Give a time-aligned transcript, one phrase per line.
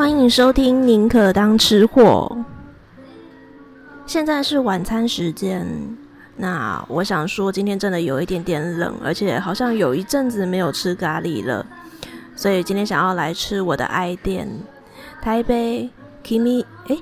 [0.00, 2.34] 欢迎收听《宁可当吃货》。
[4.06, 5.62] 现在是晚餐时间，
[6.36, 11.66] 那我想说，今天真的有一点点冷，而且好像有一阵子没有吃咖喱了，
[12.34, 14.48] 所以今天想要来吃我的爱店——
[15.20, 15.90] 台北
[16.24, 16.96] Kimi 哎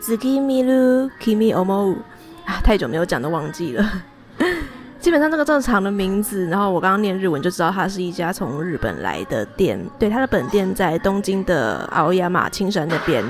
[0.00, 1.96] ，Zuki Miru Kimi Omo
[2.44, 4.04] 啊，太久没有讲都忘记了。
[5.02, 9.76] 基本上这个正常的名字，然后我刚刚念日文就知道它是一家从日本来的店。
[9.98, 13.24] 对，它的本店在东京的奥亚马青山那边。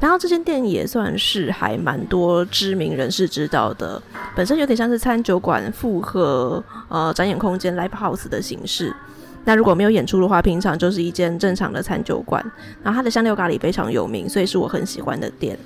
[0.00, 4.00] 然后这间店也算是还蛮多知名人士知道的，
[4.34, 8.90] 本身有点像是餐酒馆复合呃展演空间 live house 的形式。
[9.44, 12.42] 那如果没有演出的话，平常就是一间正常的餐酒馆。
[12.82, 15.58] 然后它的香料咖喱非常有名，所以是我很喜欢的店。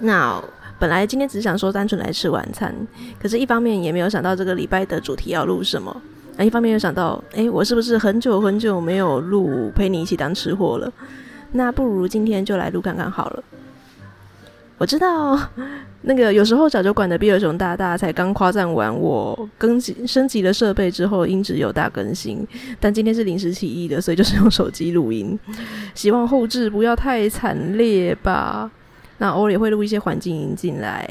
[0.00, 0.38] 那。
[0.78, 2.74] 本来今天只想说单纯来吃晚餐，
[3.20, 5.94] 可是一方面也没有想到这个礼拜的主题要录什么，
[6.36, 10.92] 那一方面又想到，诶，我是不是很久很久没有录陪你一起当吃货了？
[11.52, 13.42] 那不如今天就来录看看好了。
[14.76, 15.36] 我知道
[16.02, 22.46] 那个有时候小酒馆的比尔熊大大才刚夸赞完我更新升级了设备之后音质有大更新，
[22.78, 25.36] 但今天是临时起意的，所以就是用手机录音，
[25.96, 28.70] 希望后置不要太惨烈吧。
[29.18, 31.08] 那偶尔也会录一些环境音进来，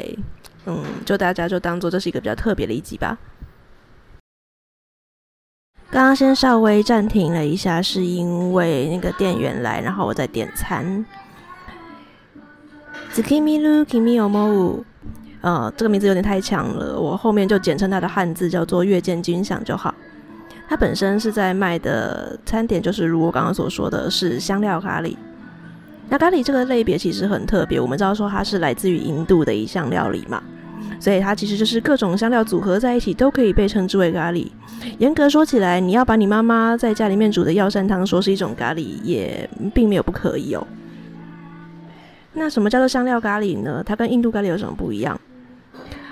[0.65, 3.17] 嗯，就大家就当做这是一个比较特别的一集吧。
[5.89, 11.05] 刚刚先稍微暂停了一下，是因为那个店员来，然后我在点餐。
[13.13, 14.83] Tsukimiru Kimi omo，
[15.41, 19.93] 呃，这个名字有点太强了，我后面就简称它的汉字叫做月见君享就好。
[20.69, 25.15] 它本身是在卖的餐点，就是如我刚刚所说的是香料咖喱。
[26.09, 30.41] 那咖喱这个类别其实很特别，我们知道说它是来自于印度的一项料理嘛，
[30.99, 34.47] 所以它其实就是各种香料组合在一起都可以被称之为咖喱。
[34.99, 40.65] 严格说起来，你要把你妈妈在家里面煮的药膳汤说是一种咖喱，也并没有不可以哦。
[42.33, 43.83] 那什么叫做香料咖喱呢？
[43.85, 45.19] 它跟印度咖喱有什么不一样？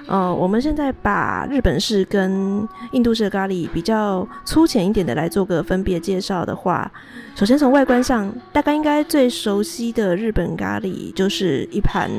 [0.08, 6.92] 呃，我们现在把日本式跟印度式咖喱比较粗浅一点的来做个分别介绍的话，
[7.34, 12.10] 首先从外观上，大概应该最熟悉的日本咖喱就是一盘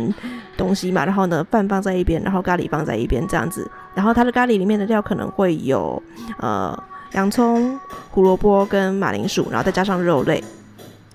[0.57, 6.03] 东西嘛，然后呢，饭放在一边，然后咖喱放在一边这样子，然后它的咖喱里面的料可能会有
[6.39, 6.77] 呃
[7.13, 7.79] 洋葱、
[8.11, 10.43] 胡萝卜跟马铃薯，然后再加上肉类，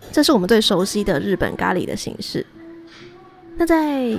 [0.09, 2.45] 这是我们最熟悉的日本咖喱的形式。
[3.57, 4.15] 那在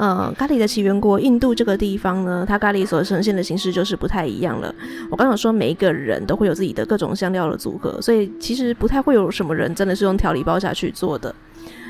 [0.00, 4.74] 呃，咖喱的起源国印度这个地方呢，它咖喱所呈现的形式就是不太一样了。
[5.10, 11.34] 我刚刚说每一个人都会有自己的各种香料的组合，所以其实不太会有什么人真的是用调理包下去做的。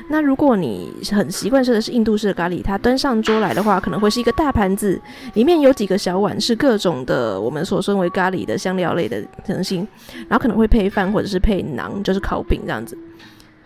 [0.09, 4.99] 那如果你很习惯吃的是印度式的咖喱，它端上桌来的话，可能会是一个大盘子，
[5.35, 9.87] 里面有几个小碗，是各种的我们所称为咖喱的香料类的成型，
[10.27, 12.97] 然后可能会配饭或者是配馕，就是烤饼这样子。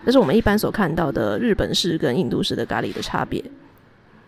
[0.06, 3.44] 这是我们一般所看到的日本式跟印度式的咖喱的差别。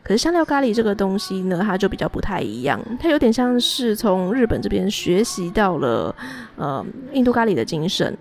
[0.07, 6.15] 可是香料咖喱这个东西呢，它就比较不太一样，它有点像是从日本这边学习到了
[6.55, 8.17] 呃印度咖喱的精神，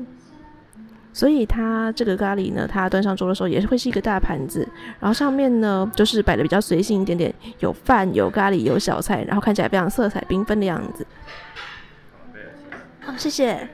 [1.13, 4.67] 所以它这个咖喱呢，它端上桌的时候也是会是一个大盘子，
[4.99, 11.07] 然后上面呢就是摆的比较随性一点点，有饭有咖喱有小菜，然后看起来非常色彩缤纷的样子。
[13.01, 13.69] 好，谢谢。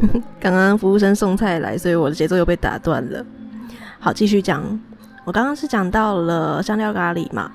[0.38, 3.24] 刚刚服务生送菜来，所以我的节奏又被打断了。
[3.98, 4.62] 好，继续讲。
[5.24, 7.50] 我刚刚是讲到了香料咖喱嘛，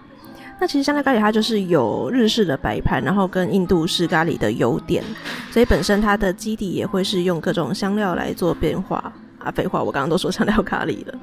[0.60, 5.02] 那其实香料咖喱它就是有日式的摆盘，然后跟印度式咖喱的优点，
[5.52, 9.14] 所以本身它的基底也会是用各种香料来做变化。
[9.40, 11.14] 啊，废话，我刚刚都说香料咖喱了。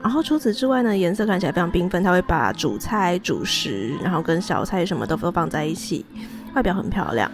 [0.00, 6.06] 然后除此之外呢，颜色看起来非常缤纷，它会把主菜、主食，然后跟小菜什么都都放在一起，
[6.54, 7.30] 外表很漂亮。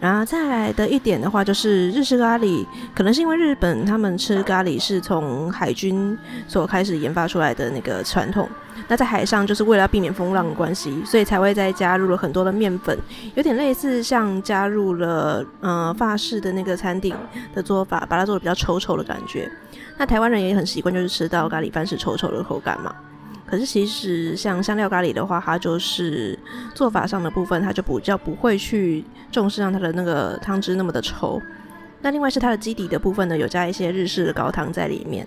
[0.00, 2.64] 然后再来的一点的话，就是日式咖喱，
[2.94, 6.16] 可能是因为日本他们吃咖喱是从海军
[6.46, 8.48] 所开始研发出来的那个传统。
[8.86, 12.96] 那在海上就是为了要避免风浪的关系，所以才会再加入了很多的面粉，
[13.34, 17.12] 有点类似像加入了呃法式的那个餐厅
[17.52, 19.50] 的做法，把它做的比较稠稠的感觉。
[19.96, 22.94] 那台湾人也很习惯，就是吃到咖喱饭是稠稠的口感嘛。
[23.48, 26.38] 可是其实像香料咖喱的话，它就是
[26.74, 29.02] 做法上的部分，它就比较不会去
[29.32, 31.40] 重视让它的那个汤汁那么的稠。
[32.02, 35.26] 那另外是它的基底的部分呢，有加一些日式的高汤在里面。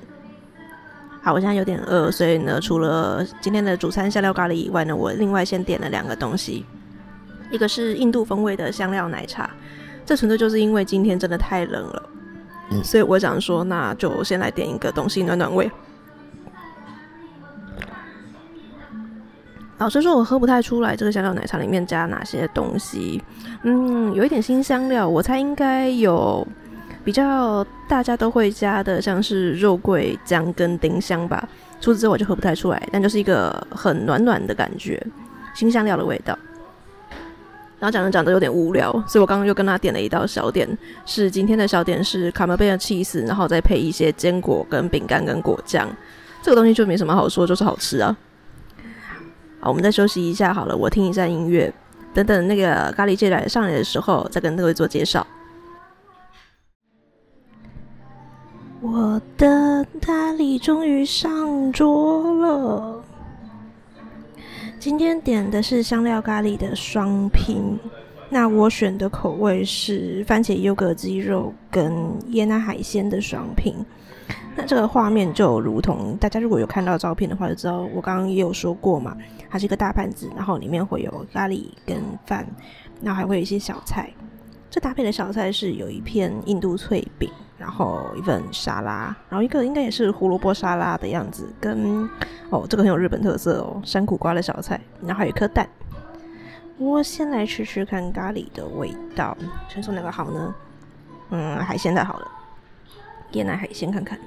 [1.24, 6.66] 好，我现在有点饿，所以呢，除了今天的主餐香料咖喱以外呢，我另外先点了两个东西，
[7.52, 9.50] 一个是印度风味的香料奶茶。
[10.06, 12.10] 这纯粹就是因为今天真的太冷了，
[12.72, 15.70] 嗯，所以我想说，那就先来点一个东西暖暖胃。
[19.82, 23.20] 老实说，我喝不太出来这个香料奶茶里面加哪些东西。
[23.64, 26.48] 嗯，有一点新香料，我猜应该有
[27.04, 31.50] 比较大家都会加的，像是肉桂、姜跟丁香吧。
[31.80, 35.04] 除此之外，我就喝不太出来，但就是一个很暖暖的感觉，
[35.56, 36.38] 新香料的味道。
[37.80, 40.70] 然后讲着讲着有点无聊，所以我刚刚又跟他点了一道小点，
[41.08, 45.90] 是今天的小点是卡马贝尔起司，然后再配一些坚果跟饼干跟果酱。
[46.44, 48.16] 这个东西就没什么好说，就是好吃啊。
[49.62, 51.72] 好，我们再休息一下好了，我听一下音乐，
[52.16, 55.26] 等等那个咖喱芥来上来的时候，再跟各位做介绍。
[58.82, 63.04] 我的咖喱终于上桌了。
[64.80, 67.80] 今天点的是香料咖喱的双拼，
[68.34, 71.94] 那我选的口味是番茄优格鸡肉跟
[72.30, 73.76] 椰奶海鲜的双拼。
[74.56, 79.16] 那这个画面就如同大家如果有看到照片的话，就知道我刚刚也有说过嘛，
[79.50, 82.48] 它是一个大盘子，然后里面会有咖喱跟饭，
[83.02, 84.10] 然后还会有一些小菜。
[84.70, 87.30] 这搭配的小菜是有一片印度脆饼。
[87.58, 92.10] 然后一份沙拉，然后一个应该也是胡萝卜沙拉的样子，跟
[92.50, 95.70] 哦这个很有日本特色哦，山苦瓜的小菜，然后还有一颗蛋。
[96.82, 99.38] 我先来吃吃看咖喱的味道，
[99.70, 100.56] 先说哪个好呢？
[101.30, 102.32] 嗯，海鲜的好了，
[103.34, 104.20] 椰奶海鲜看看。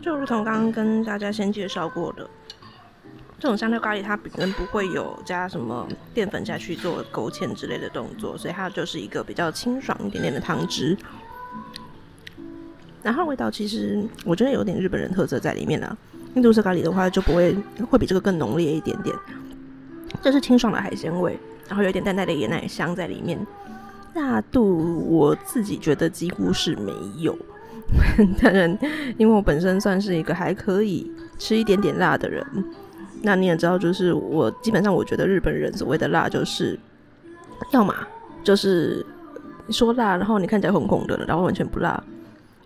[0.00, 2.28] 就如同刚刚跟大家先介绍过的，
[3.38, 10.96] 这种香料咖喱它本身不会有加什么淀粉下去做勾芡之类的动作，所以它就是一个比较清爽一点点的汤汁。
[13.02, 15.96] 然后味道其实我觉得有点日本人特色在里面啦。
[16.34, 17.56] 印度式咖喱的话就不会
[17.88, 19.14] 会比这个更浓烈一点点，
[20.20, 21.38] 这是清爽的海鲜味，
[21.68, 23.38] 然后有点淡淡的椰奶香在里面。
[24.14, 27.36] 辣度我自己觉得几乎是没有。
[28.42, 28.76] 当然，
[29.16, 32.44] 因为我本身算是一个还可以吃一点点辣的人，
[33.22, 36.78] 那你也知道，就是我基本上我觉得日本人所谓的辣，就是
[37.72, 37.94] 要么
[38.44, 39.04] 就是
[39.70, 42.00] 说辣，然后你看起来红红的，然后完全不辣；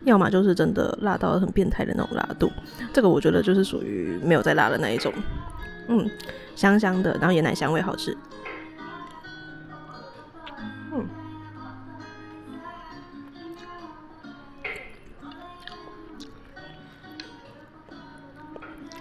[0.04, 2.50] 要么就是真的辣到很变态的那种辣度。
[2.93, 5.12] 这个我觉得就是属于没有再辣的那一种，
[5.88, 6.08] 嗯，
[6.55, 8.16] 香香的，然后椰奶香味好吃。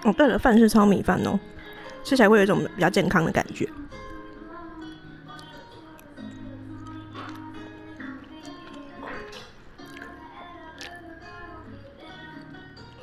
[0.04, 1.40] 哦，对了，饭是糙米饭哦，
[2.04, 3.70] 吃起来会有一种比较健康的感觉。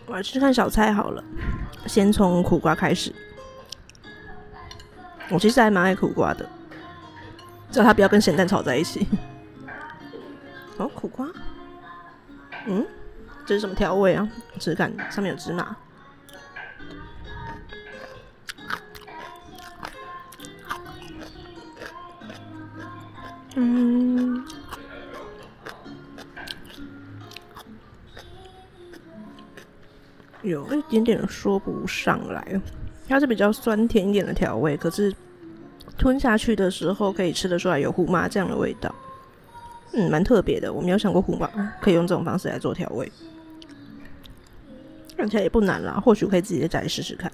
[0.06, 1.22] 我来吃看小菜好了，
[1.86, 3.14] 先从苦瓜开始。
[5.28, 6.48] 我其实还蛮爱苦瓜的，
[7.70, 9.06] 只要它不要跟咸蛋炒在一起。
[10.78, 11.28] 哦，苦瓜，
[12.66, 12.86] 嗯，
[13.44, 14.26] 这是什么调味啊？
[14.54, 15.76] 吃吃看，上面有芝麻。
[23.80, 24.44] 嗯，
[30.42, 32.60] 有一点点说不上来，
[33.08, 35.14] 它是比较酸甜一点的调味，可是
[35.96, 38.92] 吞下去的时候可以吃得出来有胡麻酱的味道，
[39.92, 40.72] 嗯，蛮特别的。
[40.72, 41.48] 我没有想过胡麻
[41.80, 43.12] 可以用这种方式来做调味，
[45.16, 47.30] 看起来也不难啦，或许可以自己在家里试试看。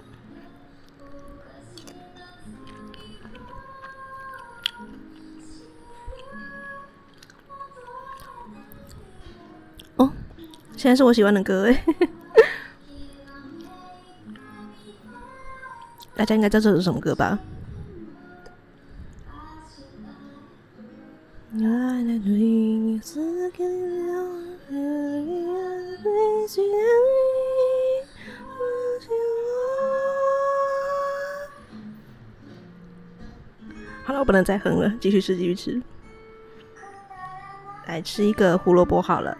[10.84, 11.84] 现在是我喜欢的歌哎，
[16.14, 17.38] 大家应该知道这是什么歌吧？
[34.04, 35.80] 好了，我不能再哼了，继续吃，继续吃，
[37.86, 39.34] 来吃一个胡萝卜好了。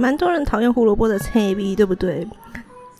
[0.00, 2.26] 蛮多人讨厌胡萝卜的菜味，对不对？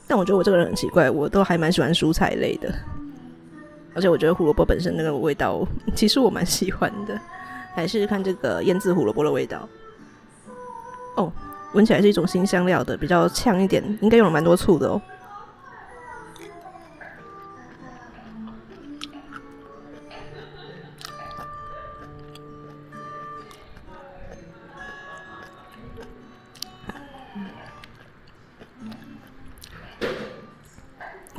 [0.06, 2.72] 但我觉得我这个人很奇怪，我都还蛮喜欢蔬菜类的，
[3.94, 7.18] 而且我觉得胡萝卜本身那个味道，其实我蛮喜欢的。
[7.76, 9.68] 来试试看这个腌制胡萝卜的味道。
[11.16, 11.32] 哦，
[11.72, 15.00] 闻起来是一种新香料的，比较呛一点，应该用了蛮多醋的哦。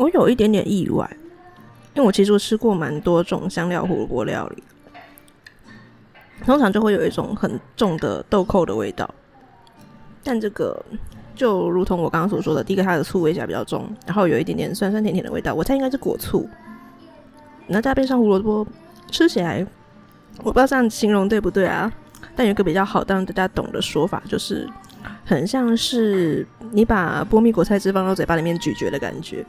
[0.01, 1.07] 我有一点点意外，
[1.93, 4.63] 因为我其实我吃过蛮多种香料胡萝卜料理，
[6.43, 9.07] 通常就会有一种很重的豆蔻的味道，
[10.23, 10.83] 但这个
[11.35, 16.49] 就如同我刚刚所说的，第一个它的醋味起来比较重，然后有一点点酸酸甜甜的味道，我猜应该是果醋。
[17.67, 18.65] 那再配上胡萝卜，
[19.11, 19.63] 吃起来
[20.39, 21.93] 我不知道这样形容对不对啊？
[22.35, 24.67] 但有一个比较好让大家懂的说法，就是
[25.23, 29.45] 很像是你把波蜜果菜汁放到嘴巴里面咀嚼的感觉。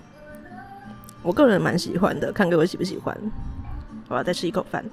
[1.22, 3.16] 我个人蛮喜欢的，看各位喜不喜欢。
[4.08, 4.84] 我要再吃一口饭。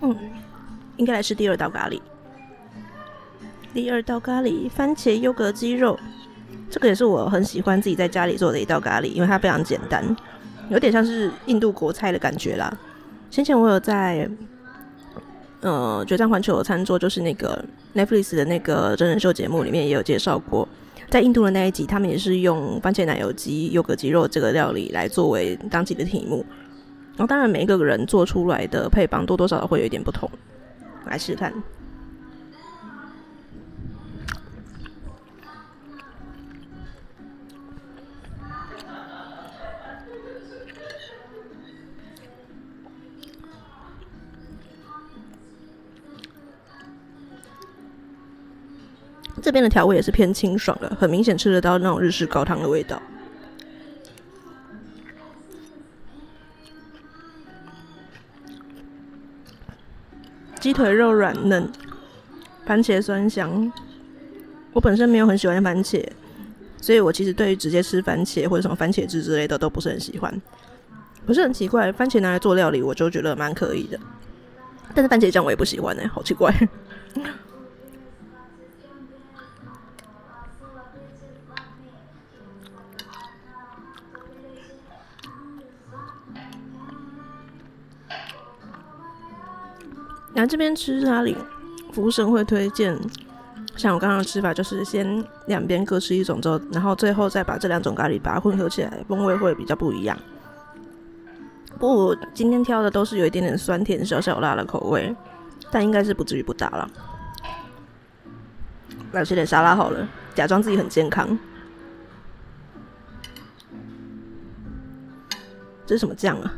[0.00, 0.16] 嗯，
[0.96, 2.00] 应该来吃第二道咖喱。
[3.72, 5.98] 第二道咖喱，番茄优格鸡肉，
[6.68, 10.04] 这个也是我很喜欢自己在家里做的一道咖喱，因为它非常简单，
[10.68, 12.76] 有点像是印度国菜的感觉啦。
[13.30, 14.28] 先前我有在。
[15.64, 20.68] 呃，决战环球的餐桌就是那个 Netflix 的那个真人秀节目里面也有介绍过，
[21.08, 26.44] 在印度的那一集，他们也是用番茄奶油鸡、优格鸡肉这个料理来作为当季的题目。
[27.16, 30.28] 然后，当然每一个人做出来的配方多多少少会有一点不同，
[31.06, 31.50] 来试试看。
[49.44, 52.98] 这边的调味也是偏清爽的，很明显吃得到那种日式高汤的味道。
[60.58, 61.68] 鸡腿肉软嫩，
[62.64, 63.70] 番茄酸香。
[64.72, 66.02] 我本身没有很喜欢番茄，
[66.80, 70.40] 所以我其实对于直接吃番茄或者什么番茄汁之类的都不是很喜欢。
[71.26, 74.00] 不是很奇怪，番茄拿来做料理，我就觉得蛮可以的。
[74.94, 76.50] 但是番茄酱我也不喜欢呢、好奇怪。
[90.34, 91.34] 来这边吃咖喱，
[91.92, 92.98] 服务生会推荐，
[93.76, 100.18] 像我刚刚的吃法，就是先两边各吃一种之后，然后最后再把这两种咖喱把它混合起来，风味会比较不一样。
[101.78, 105.14] 不过我今天挑的都是有一点点酸甜、小小辣的口味，
[105.70, 106.90] 但应该是不至于不搭了。
[109.12, 111.38] 来吃点沙拉好了，假装自己很健康。
[115.86, 116.52] 这是什么酱啊？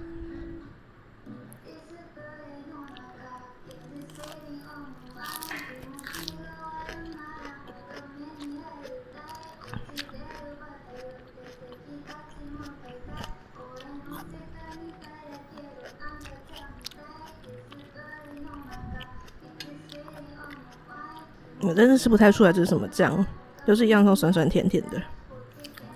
[21.66, 23.26] 我真的吃不太出来这是什么酱，
[23.66, 25.02] 就是一样都酸酸甜甜的。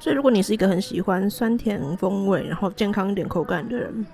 [0.00, 4.04] 所以如果你是一个很喜欢酸甜风味，然后健康一点口感的人，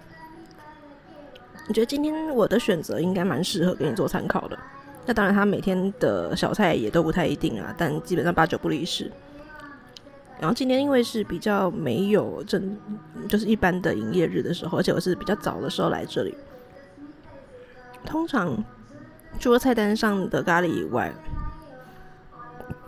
[1.69, 4.59] 我觉得今天我的选择应该蛮适合给你做参考的。
[5.07, 9.11] 那当然，他每天的小菜也都不太一定啊，但基本上八九不离十。
[10.39, 12.77] 然后今天因为是比较没有正，
[13.29, 16.35] 就是一般的营业日的时候，而且我是比较早的时候来这里。
[18.05, 18.63] 通常
[19.39, 21.13] 除了菜单上的咖喱以外，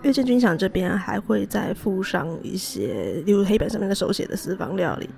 [0.02, 5.10] 月见军饷这边还会再附上一些，例如黑板上面的手写的私房料理，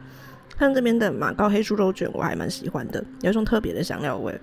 [0.58, 4.38] 像这边的马告黑猪肉卷，我还蛮喜欢的，有一种特别的香料味。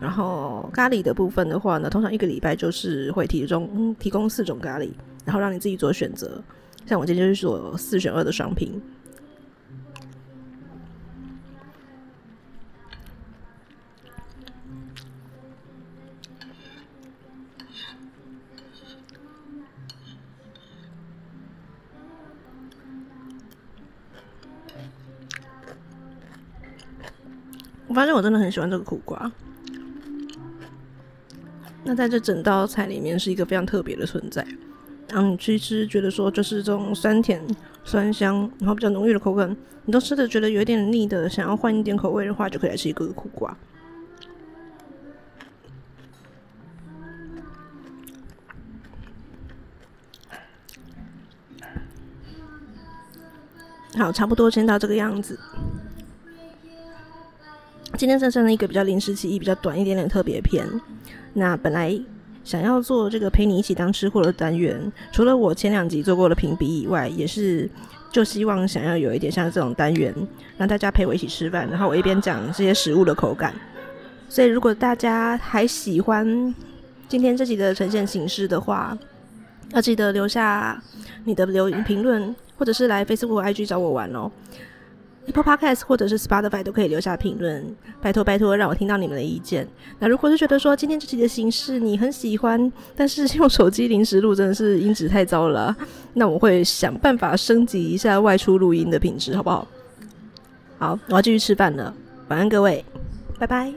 [0.00, 4.90] 然后咖喱的部分的话呢，通常一个礼拜就是会提供提供四种咖喱，
[5.24, 6.42] 然后让你自己做选择。
[6.86, 8.80] 像我今天就是做四选二的双拼。
[27.96, 29.32] 发现我真的很喜欢这个苦瓜，
[31.82, 34.46] 那在这整道菜里面是一个非常特别的存在。
[35.08, 37.42] 然后你吃一吃，觉得说就是这种酸甜、
[37.84, 43.56] 酸香，然后比较浓郁的口感，你都吃的觉得有点腻的，想要换一点口味的话，就可以来吃一个苦瓜。
[53.96, 55.40] 好，差不多先到这个样子。
[57.96, 60.68] 今天剩剩的一个比较临时起意、比较短一点点特别篇。
[61.32, 61.98] 那本来
[62.44, 67.68] 想要做这个陪你一起当吃货的单元，除了我前两集做过的评比以外，也是
[68.12, 70.14] 就希望想要有一点像这种单元，
[70.58, 73.54] 让大家陪我一起吃饭，然后我一边讲这些食物的口感。
[74.28, 76.54] 所以如果大家还喜欢
[77.08, 78.96] 今天这集的呈现形式的话，
[79.72, 80.82] 要记得留下
[81.24, 84.30] 你的留言评论，或者是来 Facebook、IG 找我玩哦。
[85.26, 87.64] Apple Podcast 或者是 Spotify 都可以留下评论，
[88.00, 89.66] 拜托拜托，让我听到你们的意见。
[89.98, 95.74] 那如果是觉得说今天这集的形式你很喜欢，但是用手机临时录真的是音质太糟了，
[96.14, 99.66] 那我会想办法升级一下外出录音的品质，好不好？
[100.78, 101.92] 好，我要继续吃饭了，
[102.28, 102.84] 晚安各位，
[103.38, 103.72] 拜拜。